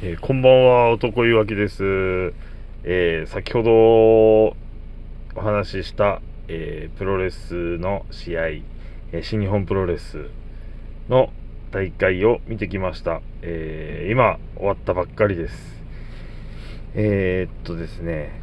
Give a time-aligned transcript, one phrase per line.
[0.00, 1.82] えー、こんばんは、男いわきです。
[2.84, 4.54] えー、先ほどお
[5.34, 8.46] 話しした、えー、プロレスの試合、
[9.10, 10.26] え新日本プロレス
[11.08, 11.32] の
[11.72, 13.22] 大会を見てきました。
[13.42, 15.82] え今終わったばっかりです。
[16.94, 18.40] えっとですね、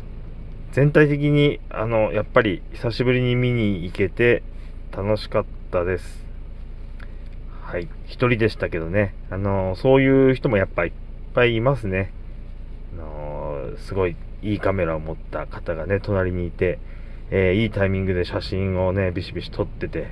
[0.74, 4.44] 全体的にあのやっぱり久しぶりに見に行けて
[4.92, 6.26] 楽しかったです。
[7.62, 10.92] はい、一人でしたけどね、あのそういう人もやっぱり
[11.36, 12.12] ぱいいますね。
[12.98, 16.80] あのー、すごいいいカメラを持った方がね、隣にいて、
[17.30, 20.08] えー、いいタイミングで写真をね、ビシビシ撮ってて、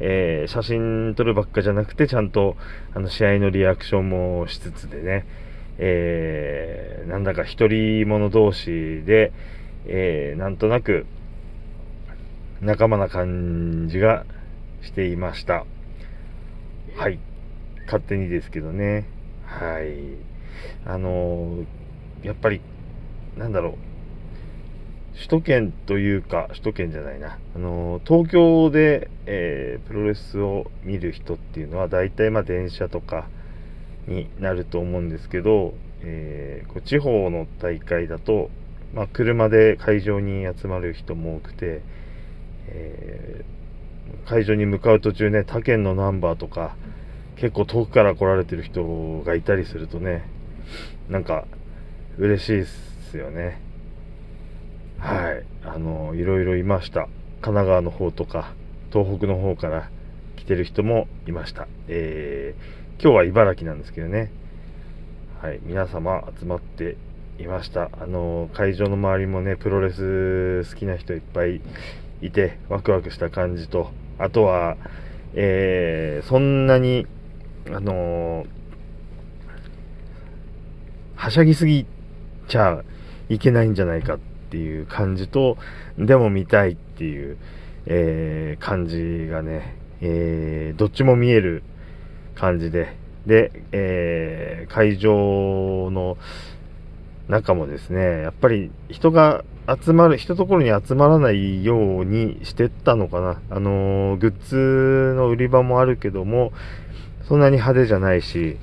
[0.00, 2.56] えー、写真撮るばっかじゃなくて、ちゃんと、
[2.94, 5.26] あの、試合のリアクションもしつつでね、
[5.78, 9.32] えー、なんだか一人者同士で、
[9.86, 11.06] えー、なんとなく、
[12.60, 14.24] 仲間な感じが
[14.82, 15.66] していました。
[16.96, 17.18] はい。
[17.86, 19.06] 勝手にですけどね。
[19.44, 20.31] はい。
[20.84, 21.64] あの
[22.22, 22.60] やっぱり、
[23.36, 23.74] なんだろう、
[25.16, 33.28] 首都圏というか、首都圏じゃないな、あの東京で、えー、プロレスを見る人っていうのは、大体まあ電車とか
[34.06, 38.50] になると思うんですけど、えー、こう地方の大会だと、
[38.94, 41.82] まあ、車で会場に集まる人も多くて、
[42.68, 46.76] えー、会場に向かう途中ね、他県のナンバーとか、
[47.36, 50.24] 結構遠くから来られてる人がいたりするとね、
[51.08, 51.46] なんか
[52.18, 52.64] 嬉しいっ
[53.10, 53.60] すよね。
[54.98, 55.44] はい。
[55.64, 57.08] あのいろいろいました。
[57.40, 58.54] 神奈川の方とか
[58.92, 59.90] 東北の方から
[60.36, 61.66] 来てる人もいました。
[61.88, 64.32] えー、今日は茨城なんですけどね。
[65.40, 65.60] はい。
[65.62, 66.96] 皆様集まって
[67.38, 67.90] いました。
[68.00, 71.60] あの会場の周りもねプロレス好きな人いっぱい
[72.20, 74.76] いてワクワクした感じとあとは、
[75.34, 77.06] えー、そんなに
[77.68, 78.61] あのー
[81.22, 81.86] はしゃぎすぎ
[82.48, 82.82] ちゃ
[83.28, 84.18] いけないんじゃないかっ
[84.50, 85.56] ていう感じと、
[85.96, 87.38] でも見たいっていう、
[87.86, 91.62] えー、感じがね、えー、どっちも見える
[92.34, 96.16] 感じで、で、えー、会場の
[97.28, 99.44] 中もですね、やっぱり人が
[99.80, 103.40] 集まる、一ところに集まらないようにしてったのかな。
[103.48, 106.52] あのー、グッズの売り場もあるけども、
[107.28, 108.56] そんなに派手じゃないし、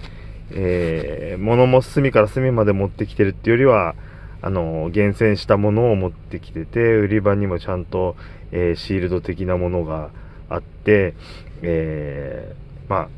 [0.52, 3.96] えー、物も隅から隅まで持ってきてるっていうよりは、
[4.42, 8.16] あの、厳選したものを持ってきてて、売り場にもちゃんと、
[8.52, 10.10] えー、シールド的なものが
[10.50, 11.14] あって、
[11.62, 13.10] えー、まあ、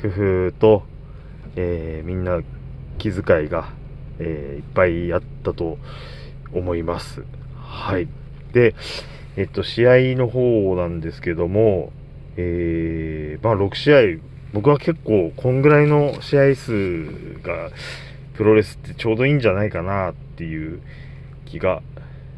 [0.00, 0.82] 工夫と、
[1.56, 2.40] えー、みんな
[2.98, 3.68] 気遣いが、
[4.18, 5.78] えいっぱいあったと
[6.52, 7.24] 思います。
[7.56, 8.08] はい。
[8.52, 8.74] で、
[9.36, 11.92] えっと、試合の方なんですけども、
[12.36, 17.70] えー、まあ、6試合僕は結構こんぐらいの試合数が
[18.34, 20.80] プロレスってちょうどいいんじゃないかなっていう
[21.46, 21.82] 気が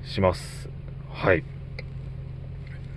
[0.04, 0.68] します。
[1.10, 1.44] はい。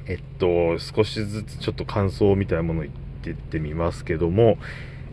[0.07, 4.57] えっと、少しずつちょっと感想みたいなもの言ってってみますけども、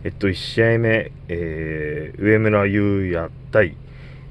[0.03, 3.77] えっと、1試合目、えー、上村優也対、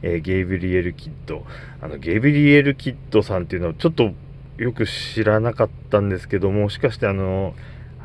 [0.02, 1.46] えー、ゲイブリエル・キッド。
[1.80, 4.12] あの、ゲイブリエル・キッドさんっていうのはちょっと
[4.58, 7.54] よく知らなかったんですけども、もしかしてあの、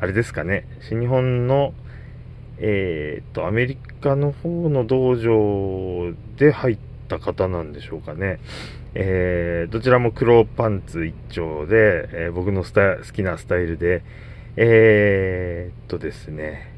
[0.00, 1.74] あれですかね、新日本の、
[2.58, 6.78] えー、っと、アメリカの方の道場で入っ
[7.08, 8.38] た方なんでしょうかね。
[8.94, 14.02] えー、どちらも黒パンツ一丁で、えー、僕の好きなスタイルで、
[14.56, 16.72] えー、っとですね、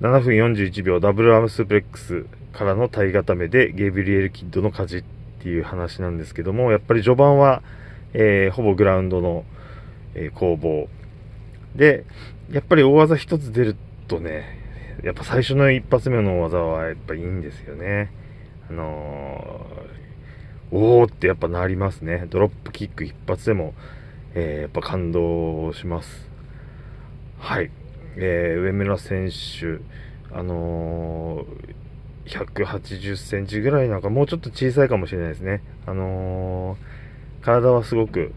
[0.00, 5.04] 7分41秒ダブルアームスープレックスからの体固めでゲイブリエル・キッドの勝ちっ
[5.42, 7.62] ていう話なんですけども、やっぱり序盤は、
[8.12, 9.44] えー、ほぼグラウンドの、
[10.14, 10.88] えー、攻防、
[11.76, 12.04] で、
[12.50, 13.76] やっぱり大技一つ出る
[14.08, 14.44] とね、
[15.02, 18.10] やっぱ最初の一発目の大技はやっぱいいんですよね。
[18.70, 22.26] あのー、おーってやっぱなりますね。
[22.30, 23.74] ドロップキック一発でも、
[24.34, 26.28] えー、やっぱ感動します。
[27.38, 27.70] はい。
[28.16, 29.80] えー、上村選手、
[30.34, 35.62] あのー、180センチぐらいなんかもうちょっと小さいかもしれないですね。
[35.84, 38.32] あのー、体はすごく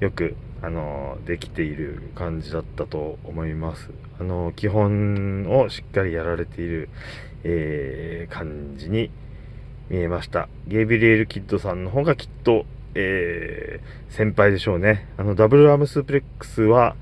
[0.00, 3.90] よくあのできている感じだったと思います。
[4.20, 6.88] あの基本をしっかりやられている、
[7.42, 9.10] えー、感じに
[9.90, 10.48] 見えました。
[10.68, 12.64] ゲイビリエル・キッドさんの方がきっと、
[12.94, 15.08] えー、先輩でしょうね。
[15.16, 16.94] あのダブルアームスープレックスは、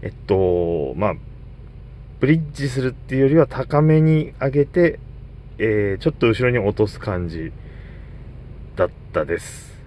[0.00, 1.14] えっと、まあ、
[2.20, 4.98] ブリッジするっていうよりは高めに上げて、
[5.58, 7.52] えー、ちょっと後ろに落とす感じ
[8.76, 9.78] だったです。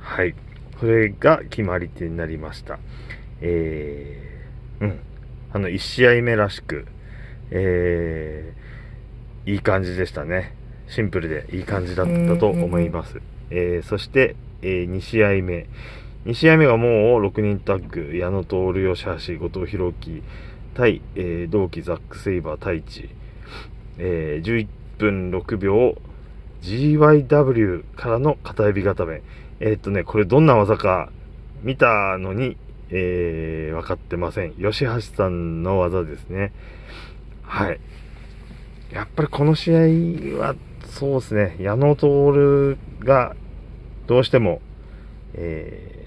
[0.00, 0.34] はい。
[0.80, 2.78] これが決まり手になりました。
[3.40, 5.00] えー、うん。
[5.52, 6.86] あの、1試合目らしく、
[7.50, 8.52] え
[9.46, 10.54] いい感じでしたね。
[10.88, 13.20] シンプルでいい感じだったと思います。
[13.50, 15.66] えー、そして、えー、2試合目。
[16.26, 16.90] 2試合目がもう
[17.24, 19.04] 6人タッグ、矢野徹、吉
[19.38, 20.22] 橋、後藤弘樹、
[20.74, 23.08] 対、えー、同期ザック・セイバー、太一、
[23.98, 24.66] えー、11
[24.98, 25.96] 分6秒、
[26.62, 29.22] GYW からの片指固め。
[29.60, 31.10] えー、っとね、これどんな技か
[31.62, 32.56] 見たのに、
[32.90, 34.52] えー、分かってません。
[34.52, 36.52] 吉橋さんの技ですね。
[37.42, 37.80] はい。
[38.92, 40.54] やっぱりこの試合は、
[40.86, 43.34] そうですね、矢野徹が
[44.06, 44.60] どうしても、
[45.34, 46.06] え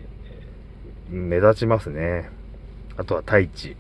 [1.12, 2.30] ー、目立ちますね。
[2.98, 3.76] あとは太一。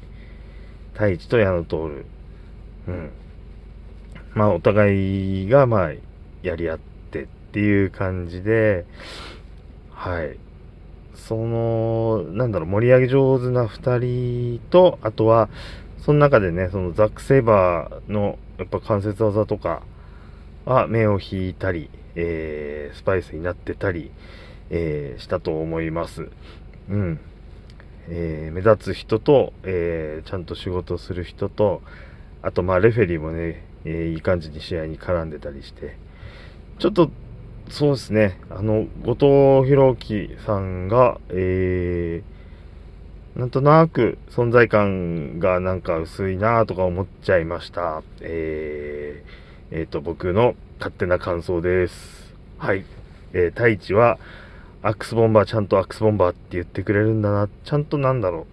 [0.94, 1.75] 太一と矢野徹。
[2.88, 3.12] うん。
[4.33, 5.92] まあ、お互いが、まあ、
[6.42, 6.80] やり合っ
[7.12, 8.86] てっていう感じで、
[10.00, 10.40] はい。
[11.13, 15.50] その、なんだろう、盛り上げ上手な2人と、あとは、
[15.98, 19.81] その中でね、そのザック・セイバーの、やっぱ関節技とか
[20.63, 24.12] は目を引いたり、えー、スパイスになってたり、
[24.69, 26.30] えー、したと思います。
[26.90, 27.19] うん。
[28.07, 31.81] えー、目立つ人と、えちゃんと仕事する人と、
[32.42, 35.98] あと、まあ、レフェリーもね、えいい感じに試合に絡んでたりして、
[36.80, 37.12] ちょっと
[37.69, 38.39] そうですね。
[38.50, 48.01] あの、後藤弘樹さんが、えー、なんとなく存在感がなんか薄いなとか思っちゃいました。
[48.21, 52.33] えー、えっ、ー、と、僕の勝手な感想です。
[52.57, 52.86] はい。
[53.33, 54.18] えー、太一は、
[54.81, 57.48] アックスボンバー、ちゃんとアックスボンバーって言ってくれるんだな。
[57.66, 58.45] ちゃんとなんだろう。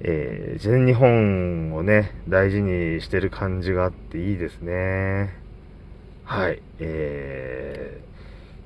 [0.00, 5.45] えー、全日本をね、大事にしてる感じがあっていいですね。
[6.28, 8.00] はい、え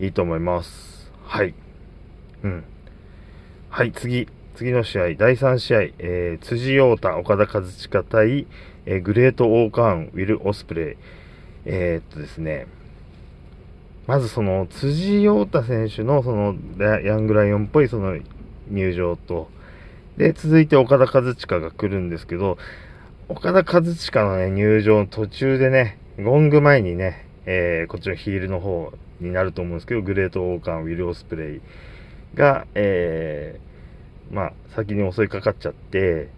[0.00, 1.12] ー、いいと思います。
[1.26, 1.52] はい。
[2.42, 2.64] うん。
[3.68, 4.26] はい、次。
[4.54, 8.46] 次の試合、第3試合、えー、辻陽太、岡田和親対、
[8.86, 10.96] えー、グレート・オーカーン、ウィル・オスプレイ。
[11.66, 12.66] えー、っとですね、
[14.06, 18.18] まずその、辻陽太選手のその、ヤングライオンっぽいその
[18.70, 19.50] 入場と、
[20.16, 22.56] で、続いて岡田和親が来るんですけど、
[23.28, 31.60] 岡田和親のね、入場の途中でね、ゴング前にね、えー、こっちのヒールの方になると思うんですけど、グレートオーカン、ウィル・オスプレイ
[32.36, 36.28] が、えー、まあ、先に襲いかかっちゃって、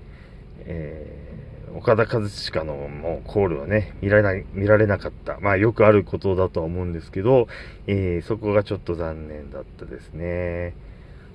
[0.60, 5.38] えー、岡田和親のもうコールはね、見られない、見られなかった。
[5.40, 7.46] まあ、よくあることだとは思うんですけど、
[7.86, 10.74] え、そこがちょっと残念だったですね。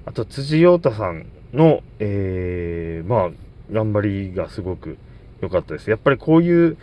[0.08, 3.30] あと、辻陽太さんの、え、まあ、
[3.72, 4.98] 頑張りがすごく
[5.40, 5.92] 良かったです。
[5.92, 6.78] やっぱりこういう、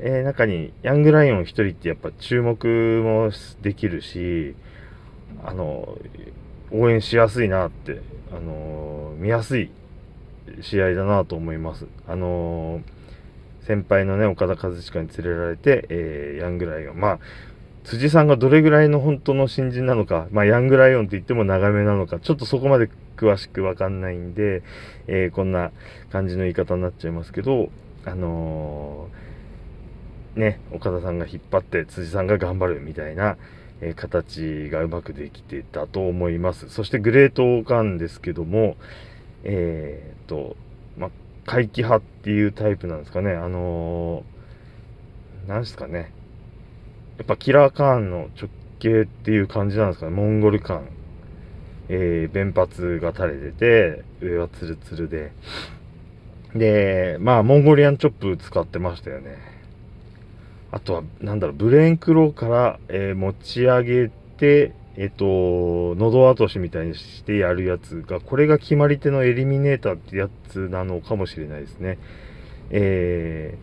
[0.00, 3.30] えー、中にヤングライオン1人ってやっぱ注目も
[3.62, 4.54] できるし、
[5.44, 5.98] あの、
[6.70, 8.00] 応援しやすいなって、
[8.32, 9.70] あの見やすい
[10.60, 11.86] 試合だなと思います。
[12.08, 12.80] あの
[13.62, 16.96] 先輩のね、岡田和親に連れられて、えー、ヤングライオン。
[16.96, 17.18] まあ、
[17.84, 24.62] 辻さんがどれぐらいの本当の新人なのか、まあ、ヤングライオンって言っても長めなのか、ちょっとそこまで詳しくわかんないんで、
[25.06, 25.70] えー、こんな
[26.10, 27.70] 感じの言い方になっちゃいますけど、
[28.04, 29.23] あのー
[30.36, 33.36] ね、岡田さんが引っ張って辻さんが頑張るみたいな、
[33.80, 36.68] えー、形がうまくできてたと思います。
[36.68, 38.76] そしてグレートオーカンですけども、
[39.44, 40.56] えー、っと、
[40.96, 41.10] ま、
[41.46, 43.32] 回帰派っていうタイプなんですかね。
[43.32, 46.12] あのー、なんですかね。
[47.18, 48.50] やっぱキラーカーンの直
[48.80, 50.12] 径っていう感じなんですかね。
[50.12, 50.88] モンゴル感。
[51.88, 55.32] えー、弁髪が垂れてて、上はツルツルで。
[56.54, 59.53] で、まあ、モンゴリアンチョップ使ってましたよね。
[60.74, 71.98] あとは、なんだろう、ブレーンクローから、えー、持ち上げて、えっ、と、喉落としみたいにしてやるやつが、これが決まり手のエリミネーターってやつなのかもしれないですね。
[72.70, 73.56] え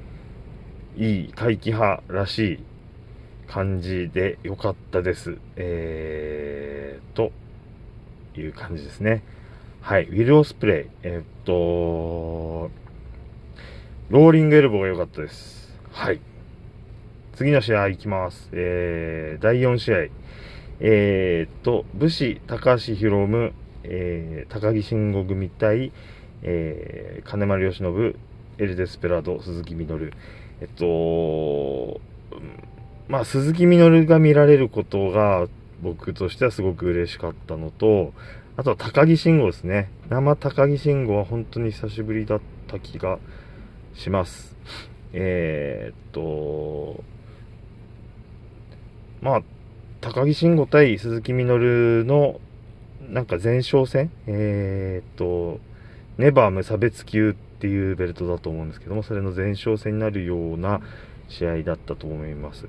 [0.96, 2.60] ー、いい回帰派らしい
[3.46, 5.38] 感じで良かったです。
[5.58, 7.34] えー、と
[8.40, 9.22] いう感じですね。
[9.82, 10.06] はい。
[10.06, 10.88] ウィル・オスプレイ。
[11.04, 12.72] えっ、と、
[14.08, 15.78] ローリングエルボーが良かったです。
[15.92, 16.22] はい。
[17.36, 18.50] 次の試合いきます。
[18.52, 19.98] えー、第4試合。
[20.80, 25.92] えー、と、武士、高橋宏夢、えー、高木慎吾組対、
[26.44, 28.16] えー、金丸義信、
[28.58, 30.14] エル・デスペラード、鈴木みのる。
[30.60, 32.02] えっと、
[33.08, 35.48] まあ、鈴木みのるが見られることが、
[35.82, 38.14] 僕としてはすごく嬉しかったのと、
[38.58, 39.90] あとは高木慎吾ですね。
[40.10, 43.20] 生高木慎吾は本当に久しぶりだった気が
[43.94, 44.56] します。
[45.14, 47.04] えー、っと、
[49.22, 49.42] まあ、
[50.02, 52.40] 高木慎吾対鈴木みのるの、
[53.08, 54.10] なんか前哨戦？
[54.26, 55.60] えー、っと、
[56.18, 60.82] ネバー無差別級っていうベルトだと思うんですけども、それの前哨戦になるような
[61.28, 62.68] 試合だったと思います。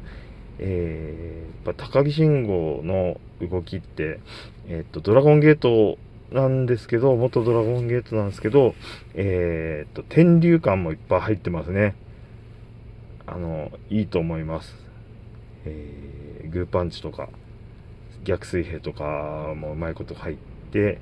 [0.58, 4.20] えー、やっぱ高木慎吾の動きって、
[4.68, 5.98] えっ、と、ドラゴンゲート
[6.32, 8.74] なんですけど、元ドラゴンゲートなんですけど、
[9.14, 11.94] えっ、と、天竜感もいっぱい入ってますね。
[13.26, 14.81] あの、いいと思います。
[15.64, 17.28] えー、グーパンチとか、
[18.24, 20.36] 逆水平とかもうまいこと入っ
[20.70, 20.98] て、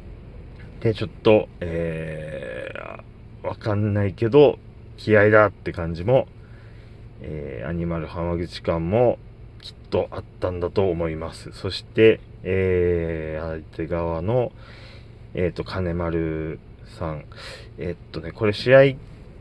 [0.80, 4.58] で、ちょっと、えー、わかんないけど、
[4.96, 6.28] 気合だって感じも、
[7.20, 9.18] えー、アニマル浜口感も
[9.60, 11.50] きっとあったんだと思います。
[11.52, 14.52] そして、えー、相手側の、
[15.34, 17.24] えっ、ー、と、金丸さん。
[17.78, 18.80] えっとね、これ試合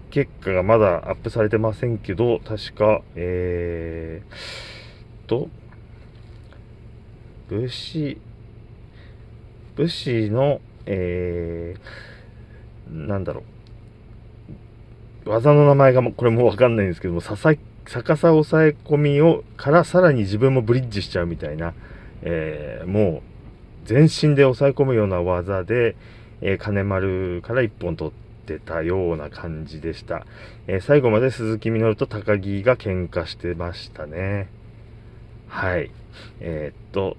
[0.10, 5.50] 結果がまだアップされてませんけど、確か、えー、と、
[7.50, 8.20] 武士、
[9.76, 13.44] 武士の、えー、なんだろ
[15.26, 15.30] う。
[15.30, 17.54] 技の名前がこれもわかんないんですけども、ささ、
[17.86, 21.74] 逆さ抑え込みを、からさらに自分もブリッジしちゃうみたいな、
[22.22, 23.22] えー、も
[23.86, 25.96] う、全身で抑え込むような技で、
[26.42, 30.26] えー、金丸から一本取ってってたような感じでした。
[30.68, 34.50] えー、最後まで鈴木みのると高木が喧嘩してましたね。
[35.48, 35.92] はい。
[36.40, 37.18] えー、っと、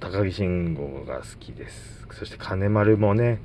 [0.00, 2.08] 高木慎吾が好きです。
[2.12, 3.40] そして金丸もね、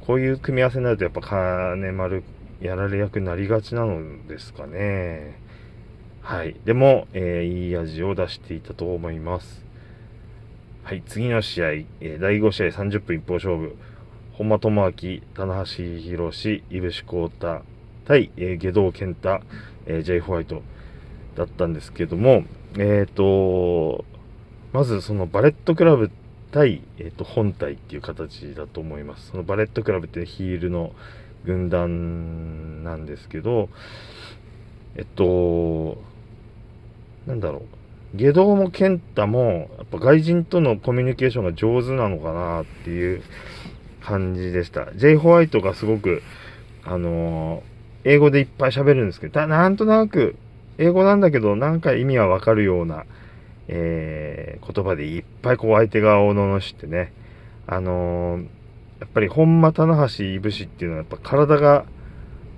[0.00, 2.24] こういう組み合わせになるとやっぱ金丸
[2.60, 5.38] やられ役になりがちなのですかね。
[6.22, 6.56] はい。
[6.64, 9.64] でも、えー、いい味を出していたと思います。
[10.84, 11.02] はい。
[11.06, 13.76] 次の試合、えー、第5試合30分一方勝負。
[14.38, 17.62] 本間智明、棚橋宏、井伏幸太
[18.04, 19.40] 対、えー、下道健太、
[19.86, 20.60] えー、J ホワイト
[21.36, 22.44] だったんですけども、
[22.76, 24.04] えっ、ー、と、
[24.74, 26.10] まずそのバレットクラブ
[26.50, 29.28] 対、えーと、本体っていう形だと思います。
[29.30, 30.92] そのバレットクラブってヒールの
[31.46, 33.70] 軍団なんですけど、
[34.96, 35.96] えっと、
[37.26, 37.62] なんだろ
[38.14, 38.16] う。
[38.16, 43.22] 下道も健太も、やっぱ外人とのコミュニケーションが上手なのかなっていう
[44.06, 44.94] 感じでした。
[44.94, 46.22] J ホワイトがすごく、
[46.84, 50.36] あのー、英語でいっぱい喋るんですけど、なんとなく、
[50.78, 53.04] 英語なんだけど、なんか意味はわかるような、
[53.66, 57.12] えー、言葉でいっぱいこう相手側を罵ってね、
[57.66, 58.42] あのー、
[59.00, 61.84] やっぱり本間棚橋いぶしっていうのはやっぱ体が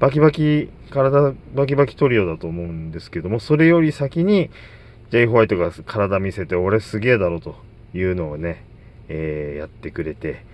[0.01, 4.51] バキバキ、体バキバキトリオだと思うんですけども、それより先に
[5.11, 7.57] J ホワイトが体見せて俺すげえだろと
[7.95, 8.65] いうのをね、
[9.09, 10.45] えー、やってくれて、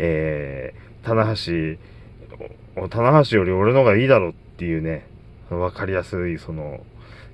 [0.00, 5.06] えー、棚橋、棚橋より俺の方がいいだろっていうね、
[5.50, 6.80] わかりやすいその、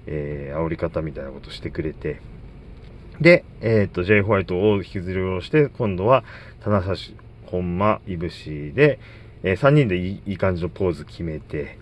[0.07, 2.21] えー、煽り方みたいなことしてくれて、
[3.21, 6.25] で、えっ、と、J ホワイトを引きずり下ろして、今度は、
[6.63, 7.15] 棚橋、
[7.47, 8.99] 本間、いぶしで、
[9.43, 11.79] えー、3人でいい感じのポーズ決めて、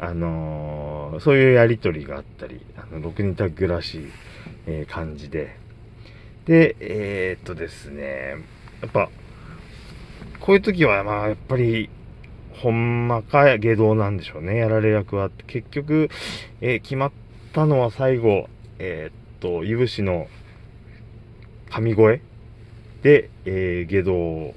[0.00, 4.06] あのー、そういうやりとりがあったり、あの、6人タッグらしい、
[4.66, 5.56] えー、感じで。
[6.46, 8.36] で、えー、っとですね、
[8.80, 9.10] やっぱ、
[10.40, 11.88] こういう時は、まあ、やっぱり、
[12.52, 15.30] ほんまか下道なんでしょうね、やられ役は。
[15.46, 16.08] 結局、
[16.60, 17.12] え決まっ
[17.52, 18.48] たのは最後、
[18.78, 20.28] えっと、いぶしの
[21.70, 22.20] 神声
[23.02, 24.54] で、えー、下道を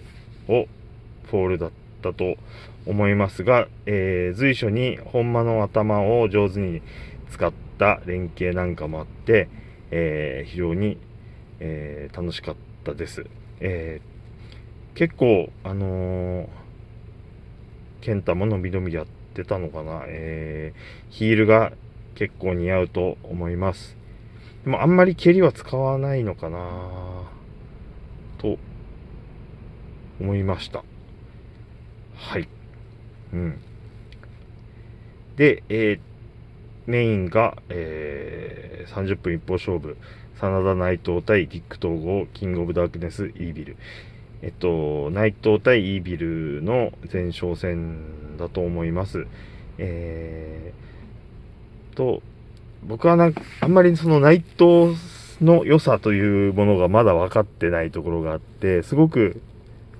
[0.47, 2.35] フォールだったと
[2.85, 6.81] 思いますが、えー、随所に本間の頭を上手に
[7.31, 9.49] 使った連携なんかもあって、
[9.91, 10.97] えー、非常に、
[11.59, 13.25] えー、楽しかったです。
[13.59, 13.99] え
[14.97, 16.47] 結構、あのー、
[18.01, 21.71] 健太も伸び伸びやってたのかな、えーヒールが
[22.15, 23.95] 結構似合うと思います。
[24.63, 26.57] でもあんまり蹴りは使わないのかな
[28.39, 28.57] と
[30.19, 30.83] 思いました。
[32.15, 32.49] はい。
[33.33, 33.59] うん。
[35.35, 35.99] で、えー、
[36.87, 39.95] メインが、えー、30分一方勝負。
[40.41, 43.77] 真田内藤対ディック統合、キングオブダークネス、イービル。
[44.41, 49.25] えっと、内藤対イービルの前哨戦だと思います。
[49.77, 52.21] えー、と、
[52.83, 54.95] 僕はなんか、あんまりその内藤
[55.41, 59.41] の良さというものがまだ分かってないところがあって、すごく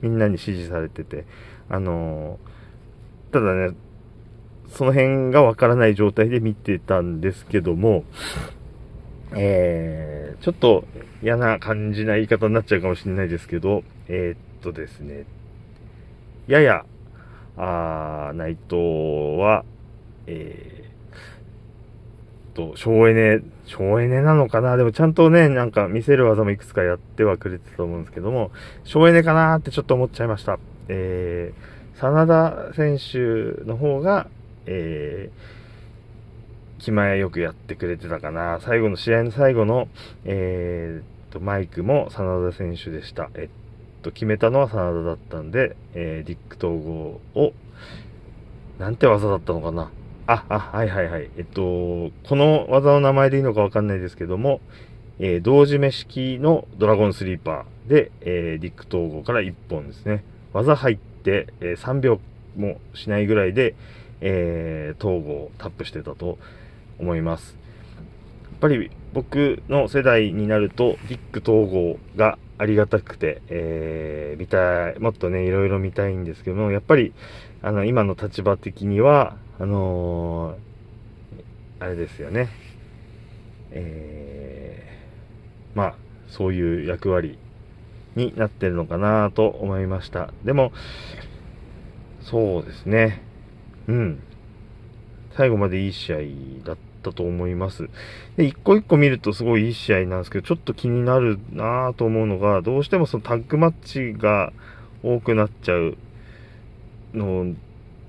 [0.01, 1.25] みんなに支持されてて、
[1.70, 3.75] あのー、ただね、
[4.70, 8.03] その辺が分からない状態で見てたんですけども、
[9.36, 10.86] えー、ちょっと
[11.22, 15.26] 嫌な感じな言い方になっちゃうかもしれないですけど、えー、っとですね、
[16.48, 16.86] やや、
[17.58, 19.66] あ内藤は、
[20.28, 24.78] えーと、省エネ、省エネなのかな？
[24.78, 28.52] でもちゃんとね、なんか見せる技もいくつかやってはくれてたと思うんですけども、
[28.84, 30.60] 省エネかなってちょっと思っちゃいました。
[30.88, 34.28] えー、真田選手の方が、
[34.66, 35.58] えー
[36.80, 38.60] 気前よくやってくれてたかな。
[38.62, 39.88] 最後の、試合の最後の、
[40.26, 43.32] えー、と、マイクも真田選手でした。
[43.34, 43.67] えっ
[44.08, 47.54] と、決めたのは真田だったんで、えー、ディック統合を、
[48.80, 49.92] なんて技だったのかな。
[50.28, 51.30] あ、あ、はいはいはい。
[51.38, 54.62] えっと、この技の名前でいいのかわかんないですけども、
[55.20, 60.24] えー、同時目式のドラゴンスリーパーで、えー、ディック統合から1本ですね。
[60.54, 62.20] 技入って、えー、3秒
[62.56, 63.76] もしないぐらいで、
[64.22, 66.38] えー、統合タップしてたと
[67.00, 67.58] 思います。
[68.44, 77.14] やっぱり僕の世代になると、ディック統合がありがたくて、えー、見たい、もっとね、いろいろ見たいんですけども、やっぱり、
[77.62, 82.50] あの、今の立場的には、あのー、あれですよね、
[83.72, 85.96] えー、まあ、
[86.28, 87.38] そういう役割
[88.16, 90.34] になってるのかなと思いました。
[90.44, 90.72] でも、
[92.22, 93.22] そうですね、
[93.88, 94.24] うん。
[95.36, 96.18] 最後までいい試合
[96.66, 97.89] だったと思います。
[98.36, 104.51] で、一個一個見るとすごいいい試合なんですけど、ちょっと気になるなぁと思うのが、どうしてもそのタッグマッチが
[105.04, 105.98] 多くなっちゃう
[107.13, 107.54] の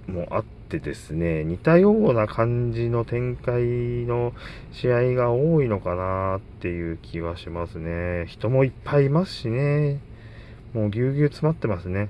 [0.07, 3.63] もあってですね、似たような感じの展開
[4.07, 4.33] の
[4.73, 8.27] 試合が多いのかなっていう気はしますね。
[8.27, 10.01] 人もいっぱいいますしね。
[10.75, 12.09] もうぎゅうぎゅう詰まってますね。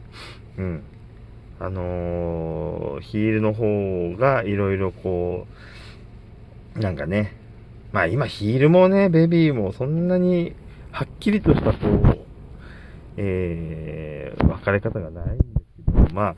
[0.58, 0.82] うん。
[1.60, 5.54] あのー、ヒールの方がいろいろこう、
[6.80, 7.34] なんかね、
[7.92, 10.54] まあ今ヒールもね、ベビーもそんなに
[10.92, 12.18] はっきりとしたこう、
[13.16, 15.44] えー、分かれ方がないんです
[15.86, 16.36] けど、まあ、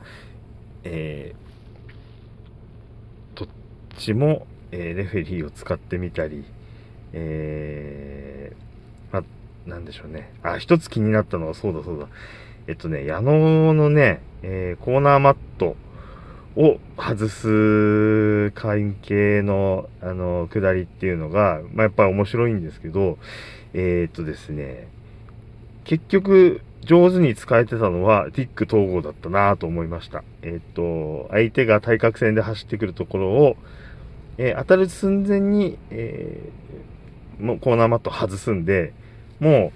[0.83, 3.47] えー、どっ
[3.97, 6.43] ちも、えー、レフェリーを使ってみたり、
[7.13, 10.33] えー、まあ、なんでしょうね。
[10.41, 12.07] あ、一つ気になったのはそうだそうだ。
[12.67, 15.75] えっとね、矢野のね、えー、コーナーマット
[16.55, 23.17] を外す関係の、あの、下りっていうのが、まあ、やっぱり面白いんですけど、
[23.73, 24.87] えー、っとですね、
[25.83, 30.23] 結局、上手に使えてたのは、ティック統合だったなと思いました。
[30.41, 33.55] えー、っと、相手が対角線で走ってくるところを、
[34.37, 38.93] えー、当たる寸前に、えー、もうコーナーマット外すんで、
[39.39, 39.71] も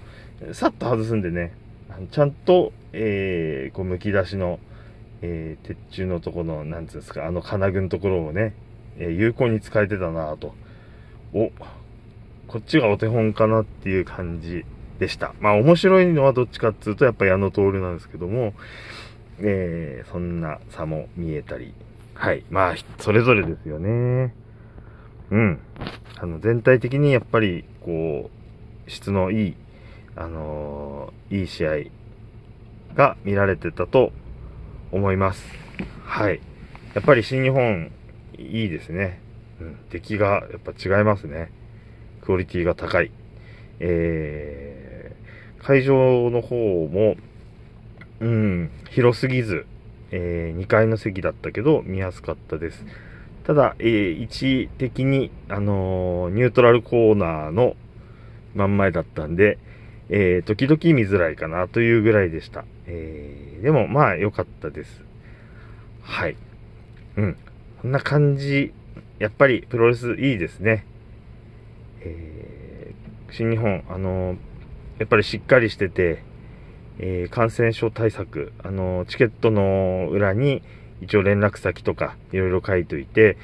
[0.48, 1.52] う、さっと外すんでね、
[2.10, 4.58] ちゃんと、えー、こう、剥き出しの、
[5.22, 8.54] えー、鉄柱のところの、なんつうんですか、あの金具のところをね、
[8.98, 10.54] えー、有効に使えてたなぁと。
[11.32, 11.50] お、
[12.48, 14.64] こっちがお手本かなっていう感じ
[14.98, 15.34] でした。
[15.40, 18.54] まあ面白いのはどっちかっていうと、やっぱ矢野徹なんですけども、
[19.40, 21.74] えー、そんな差も見えたり。
[22.14, 22.44] はい。
[22.50, 24.34] まあ、それぞれですよね。
[25.30, 25.58] うん。
[26.18, 28.30] あの、全体的にやっぱり、こ
[28.86, 29.56] う、質のいい、
[30.14, 31.76] あのー、いい試合
[32.94, 34.12] が見られてたと
[34.96, 35.44] 思います。
[36.04, 36.40] はい。
[36.94, 37.92] やっぱり新日本、
[38.38, 39.20] いいですね。
[39.60, 39.76] うん。
[39.90, 41.50] 出来がやっぱ違いますね。
[42.22, 43.10] クオリティが高い。
[43.78, 47.16] えー、会場の方も、
[48.20, 49.66] うん、広すぎず、
[50.10, 52.84] えー、2階の席だったけど、見やすかったです。
[53.44, 57.76] ただ、えー、位置的に、あのー、ニュートラルコーナーの
[58.54, 59.58] 真ん前だったんで、
[60.08, 62.64] えー、時々見づらいかなというぐらいでした。
[62.86, 65.02] えー、でも、まあ、良かったです。
[66.02, 66.36] はい。
[67.16, 67.36] うん。
[67.82, 68.72] こんな感じ。
[69.18, 70.86] やっぱり、プロレスいいですね。
[72.02, 74.36] えー、新日本、あのー、
[74.98, 76.22] やっぱりしっかりしてて、
[76.98, 80.62] えー、感染症対策、あのチケットの裏に
[81.02, 83.36] 一応連絡先とかいろいろ書いといて、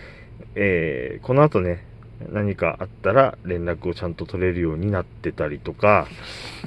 [0.54, 1.84] えこの後ね、
[2.30, 6.06] 何かあったら連絡をちゃんと取れるようになってたりとか、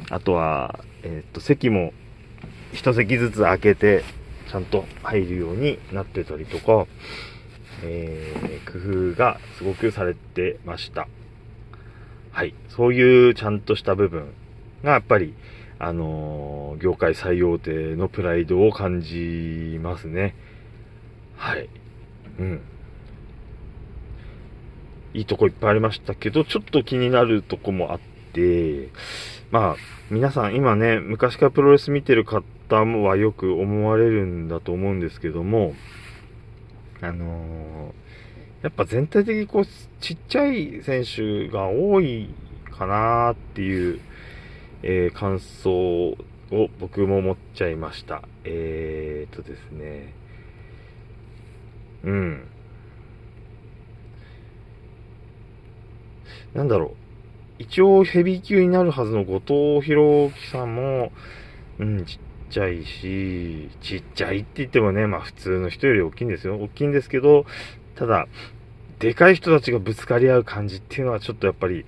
[0.10, 1.94] あとは、えっ、と、席も
[2.74, 4.04] 一席ずつ開けて、
[4.50, 6.88] ちゃんと入るようになってたりとか、
[7.84, 11.08] えー、工夫がすごくされてました。
[12.32, 12.54] はい。
[12.70, 14.34] そういうちゃんとした部分
[14.84, 15.34] がやっぱり、
[15.80, 20.36] あのー、業界最大手のプライドを感じますね。
[21.38, 21.70] はい。
[22.40, 22.62] うん。
[25.16, 28.00] いいとこいっぱいありましたけど、ちょっと気になるとこもあっ
[28.34, 28.90] て、
[29.50, 29.76] まあ、
[30.12, 32.44] 皆さん今ね、昔からプロレス見てる方
[32.76, 35.74] はよく思われるんだと思うんですけども、
[37.00, 39.66] あのー、やっぱ全体的にこう、
[40.02, 42.30] ちっちゃい選手が多い
[42.78, 44.02] かなっていう、
[44.84, 46.18] えー、感想を
[46.80, 48.22] 僕も持っちゃいました。
[48.44, 50.14] えーとですね、
[52.04, 52.48] うん。
[56.54, 57.06] なんだろう。
[57.60, 59.40] 一応ヘビー級になるはずの後
[59.80, 61.12] 藤弘樹さんも、
[61.80, 62.20] うん、ちっ
[62.50, 66.58] ちゃいし、ちっちゃいって言ってもね、まあ普通の人より大きいんですよ。
[66.58, 67.46] 大きいんですけど、
[67.96, 68.28] ただ、
[69.00, 71.86] でかい人たちがぶつかり合う感じっていうのはちょっとやっぱり、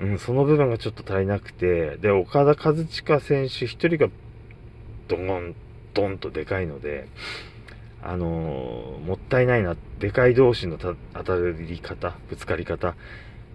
[0.00, 4.08] うん、その部分がちょっと足りなくて、で、岡田和親選手一人が
[5.08, 5.54] ドン、
[5.94, 7.08] ドンとでかいので、
[8.02, 9.76] あのー、もったいないな。
[9.98, 12.94] でかい同士の当たり方、ぶつかり方。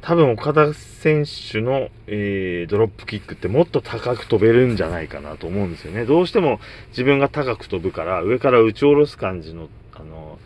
[0.06, 6.06] 多分岡田選手の、えー、ドロップキックってもっと高く飛べるんじゃないかなと思うんですよね。
[6.06, 10.38] どうしても自分が高く飛ぶから上から打ち下ろす感じの、あの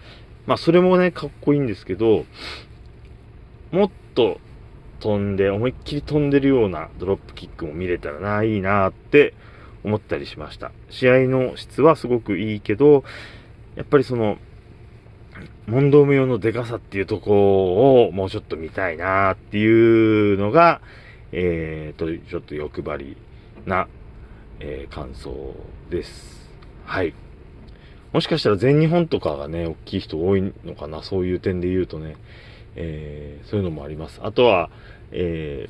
[0.48, 2.24] まあそれもね、かっこいいんですけど、
[3.74, 4.40] もっと
[5.02, 9.34] 飛んで、思いっきり飛んでるようなドロップキックも見れたらな、いいなって
[9.84, 10.72] 思ったりしました。
[10.90, 13.04] 試合の質はすごくいいけど、
[13.76, 14.38] やっぱりその、
[15.68, 20.82] 問答無用のデカさっていうとこをもうちょっと見たいなっていうのが、
[21.32, 23.18] えーと、ちょっと欲張り
[23.66, 23.88] な、
[24.60, 25.56] えー、感想
[25.90, 26.50] です。
[26.86, 27.14] はい。
[28.12, 32.18] もしかしたら全日本とかがね、大きい人多いのかな、そういう点で言うとね、
[32.76, 34.20] えー、そういうのもあります。
[34.24, 34.72] あとは、
[35.12, 35.70] え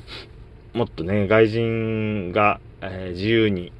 [0.72, 3.72] ー、もっとね、外人が、えー、自由に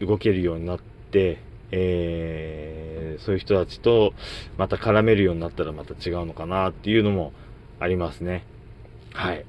[0.00, 1.38] 動けるようになって、
[1.72, 4.14] えー、そういう人たちと
[4.56, 7.32] また絡めるようになったらまた違うのかなっていうのも
[7.80, 8.44] ありますね。
[9.12, 9.44] はい。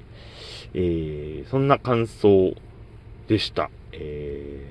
[0.73, 2.53] えー、そんな感想
[3.27, 3.69] でした。
[3.91, 4.65] え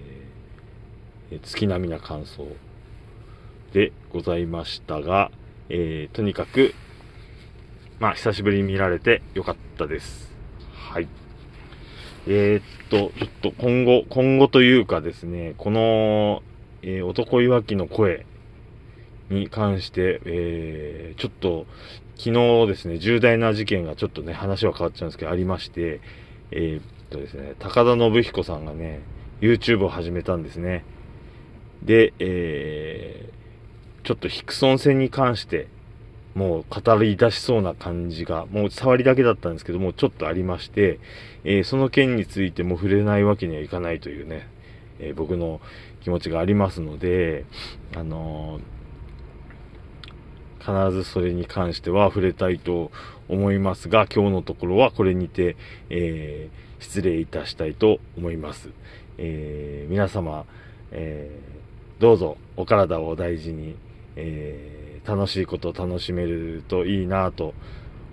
[1.30, 2.46] ー、月並みな感想
[3.72, 5.30] でございましたが、
[5.68, 6.74] えー、とにかく、
[7.98, 10.32] まあ、久しぶりに見られてよかったです。
[10.72, 11.09] はい。
[12.26, 16.42] えー、っと、ちょっと今後、今後というかですね、この、
[16.82, 18.26] えー、男いわきの声
[19.30, 21.66] に関して、えー、ちょっと、
[22.16, 26.00] 昨日ですね、重大な事件がちょっとね、話は変わっちゃうんですけど、ありまして、
[26.50, 29.00] えー、っとですね、高田信彦さんがね、
[29.40, 30.84] YouTube を始めたんですね。
[31.82, 35.68] で、えー、ちょっとヒクソン戦に関して、
[36.34, 41.00] もう語り出しそうな感じが、もう触りだけだったんですけども、ちょっとありまして、
[41.44, 44.48] えー、その件についても触れないわけにはいかないというね、
[44.98, 45.61] えー、僕の
[46.02, 47.44] 気持ちがありますので、
[47.94, 52.90] あのー、必ずそれに関しては触れたいと
[53.28, 55.56] 思いますが、今日のところはこれにて、
[55.90, 58.70] えー、失礼いたしたいと思います。
[59.18, 60.44] え、皆様、
[60.92, 63.76] えー、どうぞお体を大事に、
[64.16, 67.54] え、楽しいことを楽しめるといいなと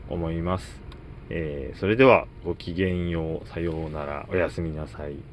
[0.10, 0.82] 思います。
[1.30, 5.33] え、それではごきげんよう、さようなら、おやすみなさい。